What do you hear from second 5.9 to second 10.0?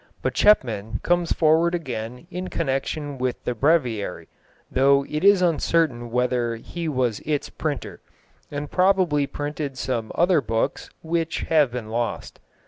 whether he was its printer), and probably printed